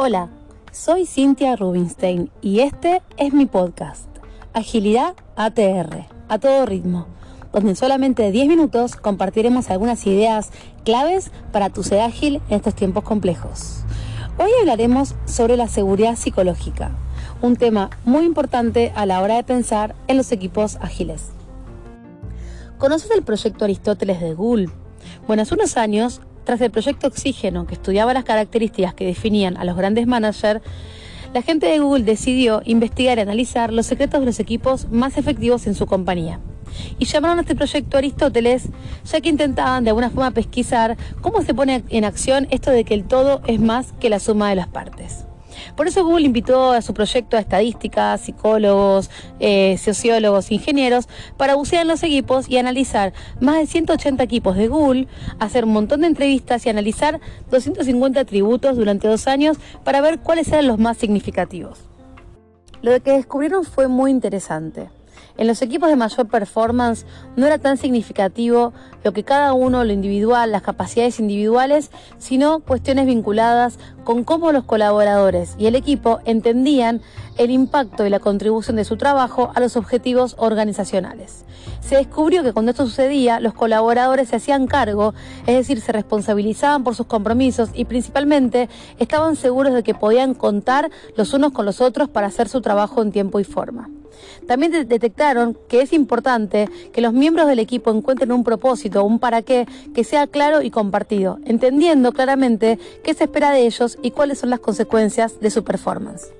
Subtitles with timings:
[0.00, 0.28] Hola,
[0.70, 4.06] soy Cintia Rubinstein y este es mi podcast,
[4.52, 7.08] Agilidad ATR, a todo ritmo,
[7.52, 10.52] donde en solamente 10 minutos compartiremos algunas ideas
[10.84, 13.80] claves para tu ser ágil en estos tiempos complejos.
[14.38, 16.92] Hoy hablaremos sobre la seguridad psicológica,
[17.42, 21.30] un tema muy importante a la hora de pensar en los equipos ágiles.
[22.78, 24.70] ¿Conoces el proyecto Aristóteles de Google?
[25.26, 29.64] Bueno, hace unos años tras el proyecto Oxígeno, que estudiaba las características que definían a
[29.64, 30.62] los grandes managers,
[31.34, 35.66] la gente de Google decidió investigar y analizar los secretos de los equipos más efectivos
[35.66, 36.40] en su compañía.
[36.98, 38.70] Y llamaron a este proyecto Aristóteles,
[39.04, 42.94] ya que intentaban de alguna forma pesquisar cómo se pone en acción esto de que
[42.94, 45.26] el todo es más que la suma de las partes.
[45.76, 51.82] Por eso Google invitó a su proyecto a estadísticas, psicólogos, eh, sociólogos, ingenieros, para bucear
[51.82, 55.08] en los equipos y analizar más de 180 equipos de Google,
[55.38, 60.48] hacer un montón de entrevistas y analizar 250 atributos durante dos años para ver cuáles
[60.48, 61.78] eran los más significativos.
[62.80, 64.88] Lo que descubrieron fue muy interesante.
[65.38, 68.72] En los equipos de mayor performance no era tan significativo
[69.04, 74.64] lo que cada uno, lo individual, las capacidades individuales, sino cuestiones vinculadas con cómo los
[74.64, 77.02] colaboradores y el equipo entendían
[77.36, 81.44] el impacto y la contribución de su trabajo a los objetivos organizacionales.
[81.80, 85.14] Se descubrió que cuando esto sucedía, los colaboradores se hacían cargo,
[85.46, 90.90] es decir, se responsabilizaban por sus compromisos y principalmente estaban seguros de que podían contar
[91.16, 93.88] los unos con los otros para hacer su trabajo en tiempo y forma.
[94.46, 99.42] También detectaron que es importante que los miembros del equipo encuentren un propósito, un para
[99.42, 104.38] qué, que sea claro y compartido, entendiendo claramente qué se espera de ellos y cuáles
[104.38, 106.37] son las consecuencias de su performance.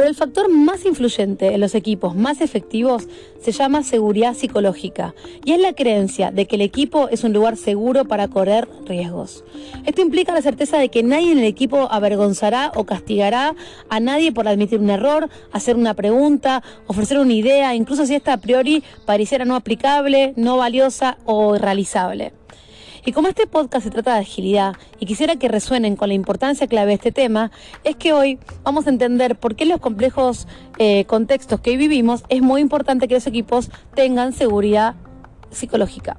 [0.00, 3.06] Pero el factor más influyente en los equipos más efectivos
[3.42, 7.58] se llama seguridad psicológica y es la creencia de que el equipo es un lugar
[7.58, 9.44] seguro para correr riesgos.
[9.84, 13.54] Esto implica la certeza de que nadie en el equipo avergonzará o castigará
[13.90, 18.32] a nadie por admitir un error, hacer una pregunta, ofrecer una idea, incluso si esta
[18.32, 22.32] a priori pareciera no aplicable, no valiosa o irrealizable.
[23.04, 26.66] Y como este podcast se trata de agilidad y quisiera que resuenen con la importancia
[26.66, 27.50] clave de este tema,
[27.84, 30.46] es que hoy vamos a entender por qué en los complejos
[30.78, 34.94] eh, contextos que hoy vivimos es muy importante que los equipos tengan seguridad
[35.50, 36.16] psicológica.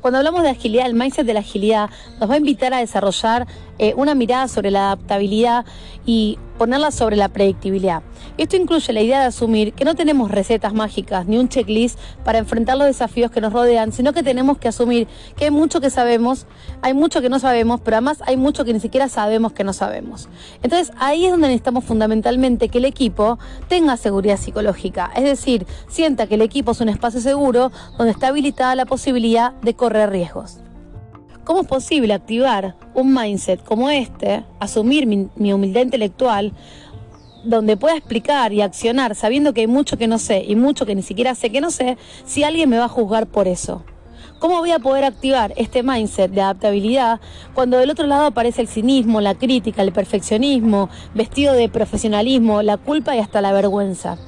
[0.00, 3.46] Cuando hablamos de agilidad, el mindset de la agilidad nos va a invitar a desarrollar
[3.78, 5.64] eh, una mirada sobre la adaptabilidad
[6.06, 8.02] y ponerla sobre la predictibilidad.
[8.36, 12.38] Esto incluye la idea de asumir que no tenemos recetas mágicas ni un checklist para
[12.38, 15.88] enfrentar los desafíos que nos rodean, sino que tenemos que asumir que hay mucho que
[15.90, 16.46] sabemos,
[16.82, 19.72] hay mucho que no sabemos, pero además hay mucho que ni siquiera sabemos que no
[19.72, 20.28] sabemos.
[20.62, 23.38] Entonces ahí es donde necesitamos fundamentalmente que el equipo
[23.68, 28.28] tenga seguridad psicológica, es decir, sienta que el equipo es un espacio seguro donde está
[28.28, 30.58] habilitada la posibilidad de correr riesgos.
[31.48, 36.52] ¿Cómo es posible activar un mindset como este, asumir mi, humildad intelectual,
[37.42, 40.94] donde pueda explicar y accionar sabiendo que hay mucho que no sé y mucho que
[40.94, 43.82] ni siquiera sé que no sé, si alguien me va a juzgar por eso?
[44.38, 47.18] ¿Cómo voy a poder activar este mindset de adaptabilidad
[47.54, 52.76] cuando del otro lado aparece el cinismo, la crítica, el perfeccionismo, vestido de profesionalismo, la
[52.76, 54.18] culpa y hasta la vergüenza?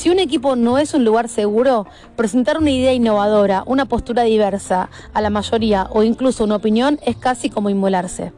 [0.00, 4.88] Si un equipo no es un lugar seguro, presentar una idea innovadora, una postura diversa
[5.12, 8.32] a la mayoría o incluso una opinión es casi como inmolarse.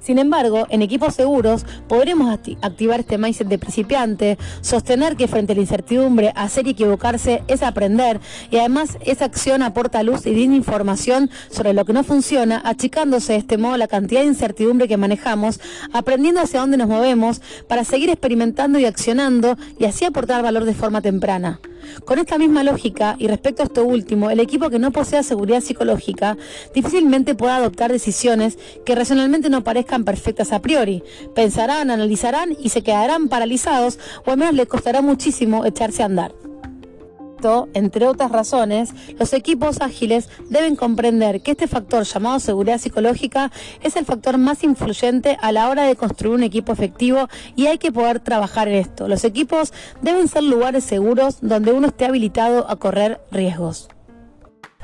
[0.00, 5.56] Sin embargo, en equipos seguros podremos activar este mindset de principiante, sostener que frente a
[5.56, 10.54] la incertidumbre hacer y equivocarse es aprender y además esa acción aporta luz y da
[10.54, 14.96] información sobre lo que no funciona, achicándose de este modo la cantidad de incertidumbre que
[14.96, 15.60] manejamos,
[15.92, 20.74] aprendiendo hacia dónde nos movemos para seguir experimentando y accionando y así aportar valor de
[20.74, 21.60] forma temprana.
[22.04, 25.60] Con esta misma lógica, y respecto a esto último, el equipo que no posea seguridad
[25.60, 26.36] psicológica
[26.74, 31.02] difícilmente pueda adoptar decisiones que racionalmente no parezcan perfectas a priori.
[31.34, 36.34] Pensarán, analizarán y se quedarán paralizados o al menos les costará muchísimo echarse a andar
[37.74, 43.50] entre otras razones, los equipos ágiles deben comprender que este factor llamado seguridad psicológica
[43.82, 47.78] es el factor más influyente a la hora de construir un equipo efectivo y hay
[47.78, 49.08] que poder trabajar en esto.
[49.08, 49.72] Los equipos
[50.02, 53.88] deben ser lugares seguros donde uno esté habilitado a correr riesgos.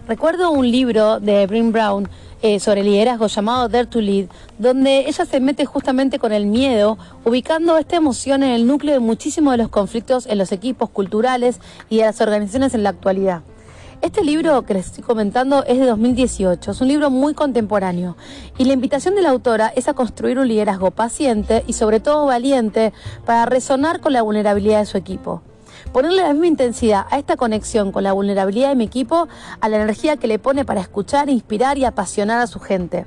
[0.09, 2.09] Recuerdo un libro de Brin Brown
[2.41, 4.27] eh, sobre liderazgo llamado Dare to Lead,
[4.57, 9.01] donde ella se mete justamente con el miedo, ubicando esta emoción en el núcleo de
[9.01, 11.59] muchísimos de los conflictos en los equipos culturales
[11.91, 13.43] y de las organizaciones en la actualidad.
[14.01, 18.17] Este libro que les estoy comentando es de 2018, es un libro muy contemporáneo
[18.59, 22.27] y la invitación de la autora es a construir un liderazgo paciente y sobre todo
[22.27, 22.93] valiente
[23.25, 25.43] para resonar con la vulnerabilidad de su equipo
[25.93, 29.29] ponerle la misma intensidad a esta conexión con la vulnerabilidad de mi equipo,
[29.61, 33.07] a la energía que le pone para escuchar, inspirar y apasionar a su gente.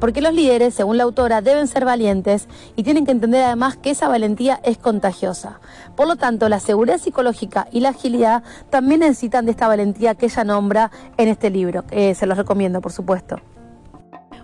[0.00, 3.90] Porque los líderes, según la autora, deben ser valientes y tienen que entender además que
[3.90, 5.60] esa valentía es contagiosa.
[5.96, 10.26] Por lo tanto, la seguridad psicológica y la agilidad también necesitan de esta valentía que
[10.26, 11.84] ella nombra en este libro.
[11.90, 13.40] se los recomiendo, por supuesto.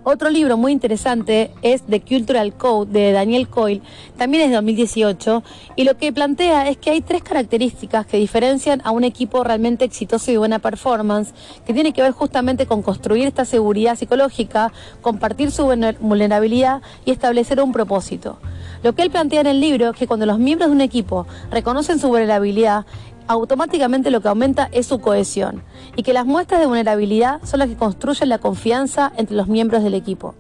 [0.06, 3.81] Otro libro muy interesante es The Cultural Code de Daniel Coyle,
[4.19, 5.43] también es de 2018,
[5.77, 9.87] y lo que plantea es que hay tres características que diferencian a un equipo realmente
[9.87, 11.33] exitoso y buena performance,
[11.67, 17.62] que tiene que ver justamente con construir esta seguridad psicológica, compartir su vulnerabilidad y establecer
[17.62, 18.39] un propósito.
[18.83, 21.27] Lo que él plantea en el libro es que cuando los miembros de un equipo
[21.51, 22.85] reconocen su vulnerabilidad,
[23.26, 25.62] automáticamente lo que aumenta es su cohesión
[25.97, 29.82] y que las muestras de vulnerabilidad son las que construyen la confianza entre los miembros
[29.82, 30.35] del equipo.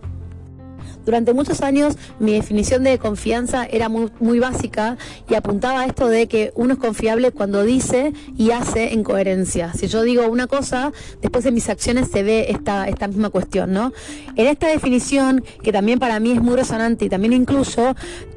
[1.04, 4.96] Durante muchos años mi definición de confianza era muy, muy, básica
[5.28, 9.72] y apuntaba a esto de que uno es confiable cuando dice y hace en coherencia.
[9.74, 10.92] Si yo digo una cosa,
[11.22, 13.92] después en mis acciones se ve esta, esta misma cuestión, ¿no?
[14.36, 17.94] En esta definición, que también para mí es muy resonante y también incluyo,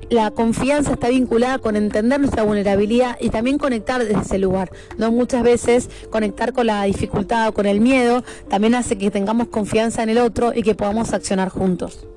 [0.09, 4.71] la confianza está vinculada con entender nuestra vulnerabilidad y también conectar desde ese lugar.
[4.97, 9.49] No muchas veces conectar con la dificultad o con el miedo también hace que tengamos
[9.49, 12.07] confianza en el otro y que podamos accionar juntos.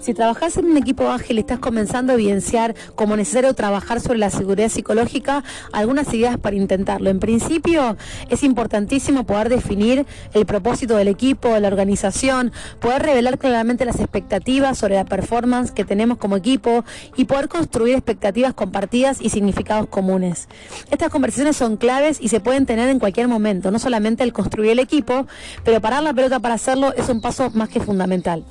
[0.00, 4.20] Si trabajas en un equipo ágil y estás comenzando a evidenciar como necesario trabajar sobre
[4.20, 5.42] la seguridad psicológica,
[5.72, 7.10] algunas ideas para intentarlo.
[7.10, 7.96] En principio,
[8.28, 13.98] es importantísimo poder definir el propósito del equipo, de la organización, poder revelar claramente las
[13.98, 16.84] expectativas sobre la performance que tenemos como equipo
[17.16, 20.48] y poder construir expectativas compartidas y significados comunes.
[20.92, 24.70] Estas conversaciones son claves y se pueden tener en cualquier momento, no solamente el construir
[24.70, 25.26] el equipo,
[25.64, 28.44] pero parar la pelota para hacerlo es un paso más que fundamental.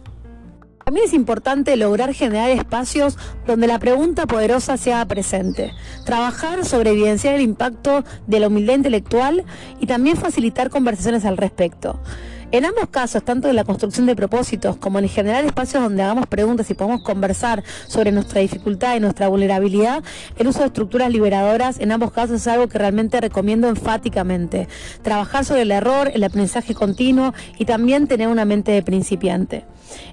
[0.88, 5.74] También es importante lograr generar espacios donde la pregunta poderosa sea presente,
[6.06, 9.44] trabajar sobre evidenciar el impacto de la humildad intelectual
[9.81, 12.00] y también facilitar conversaciones al respecto.
[12.49, 16.27] En ambos casos, tanto en la construcción de propósitos como en generar espacios donde hagamos
[16.27, 20.01] preguntas y podamos conversar sobre nuestra dificultad y nuestra vulnerabilidad,
[20.38, 24.69] el uso de estructuras liberadoras en ambos casos es algo que realmente recomiendo enfáticamente.
[25.01, 29.65] Trabajar sobre el error, el aprendizaje continuo y también tener una mente de principiante.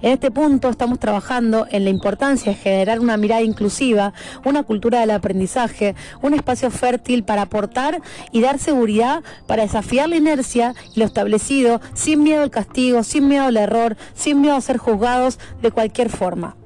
[0.02, 4.12] En este punto estamos trabajando en la importancia de generar una mirada inclusiva,
[4.44, 8.00] una cultura del aprendizaje, un espacio fértil para aportar
[8.32, 13.28] y dar seguridad para desafiar la inercia y lo establecido sin miedo al castigo, sin
[13.28, 16.56] miedo al error, sin miedo a ser juzgados de cualquier forma.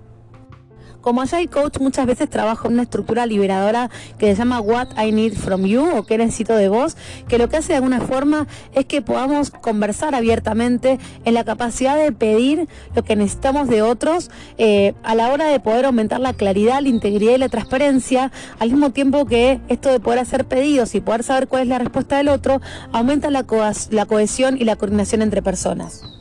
[1.00, 5.12] Como Agile Coach muchas veces trabajo en una estructura liberadora que se llama What I
[5.12, 6.96] Need From You o qué necesito de vos,
[7.28, 11.96] que lo que hace de alguna forma es que podamos conversar abiertamente en la capacidad
[11.96, 16.32] de pedir lo que necesitamos de otros eh, a la hora de poder aumentar la
[16.32, 20.94] claridad, la integridad y la transparencia, al mismo tiempo que esto de poder hacer pedidos
[20.94, 22.60] y poder saber cuál es la respuesta del otro,
[22.92, 23.44] aumenta la,
[23.90, 26.17] la cohesión y la coordinación entre personas.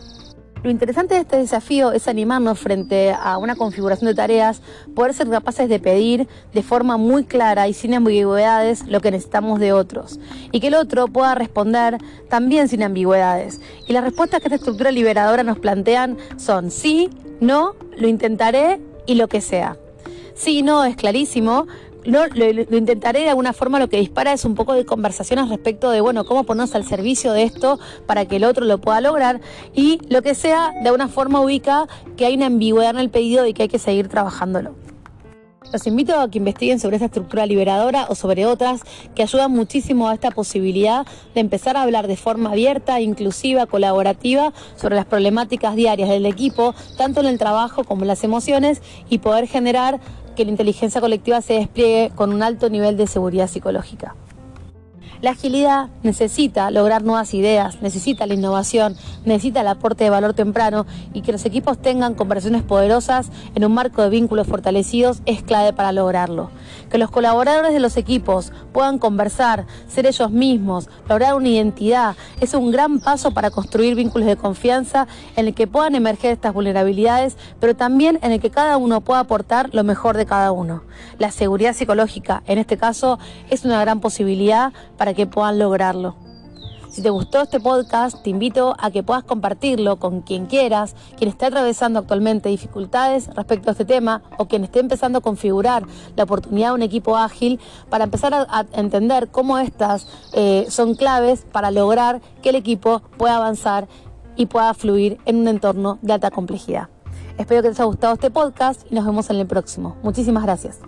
[0.64, 4.62] Lo interesante de este desafío es animarnos frente a una configuración de tareas,
[4.96, 9.60] poder ser capaces de pedir de forma muy clara y sin ambigüedades lo que necesitamos
[9.60, 10.20] de otros
[10.52, 12.00] y que el otro pueda responder
[12.30, 13.62] también sin ambigüedades.
[13.88, 19.16] Y las respuestas que esta estructura liberadora nos plantean son sí, no, lo intentaré y
[19.16, 19.78] lo que sea.
[20.34, 21.66] Sí, no, es clarísimo,
[22.08, 26.00] lo, intentaré de alguna forma, lo que dispara es un poco de conversaciones respecto de,
[26.00, 29.42] bueno, cómo ponernos al servicio de esto para que el otro lo pueda lograr
[29.76, 33.46] y lo que sea, de alguna forma ubica que hay una ambigüedad en el pedido
[33.46, 34.87] y que hay que seguir trabajándolo.
[35.74, 38.82] Los invito a que investiguen sobre esta estructura liberadora o sobre otras
[39.16, 41.06] que ayudan muchísimo a esta posibilidad
[41.36, 46.74] de empezar a hablar de forma abierta, inclusiva, colaborativa sobre las problemáticas diarias del equipo,
[46.98, 50.00] tanto en el trabajo como en las emociones, y poder generar
[50.38, 54.16] que la inteligencia colectiva se despliegue con un alto nivel de seguridad psicológica.
[55.20, 58.96] La agilidad necesita lograr nuevas ideas, necesita la innovación,
[59.26, 63.74] necesita el aporte de valor temprano y que los equipos tengan conversaciones poderosas en un
[63.74, 66.52] marco de vínculos fortalecidos es clave para lograrlo.
[66.92, 72.54] Que los colaboradores de los equipos puedan conversar, ser ellos mismos, lograr una identidad, es
[72.54, 77.38] un gran paso para construir vínculos de confianza en el que puedan emerger estas vulnerabilidades,
[77.60, 80.84] pero también en el que cada uno pueda aportar lo mejor de cada uno.
[81.18, 83.18] La seguridad psicológica, en este caso,
[83.50, 86.16] es una gran posibilidad para para que puedan lograrlo.
[86.90, 91.30] Si te gustó este podcast, te invito a que puedas compartirlo con quien quieras, quien
[91.30, 95.86] esté atravesando actualmente dificultades respecto a este tema o quien esté empezando a configurar
[96.18, 97.58] la oportunidad de un equipo ágil
[97.90, 103.38] para empezar a, entender cómo estas eh, son claves para lograr que el equipo pueda
[103.38, 103.88] avanzar
[104.36, 106.90] y pueda fluir en un entorno de alta complejidad.
[107.38, 109.96] Espero que te haya gustado este podcast y nos vemos en el próximo.
[110.04, 110.82] Muchísimas gracias.